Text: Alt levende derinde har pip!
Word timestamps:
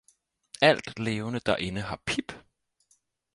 Alt 0.61 0.97
levende 0.99 1.39
derinde 1.39 1.81
har 1.81 2.01
pip! 2.05 2.33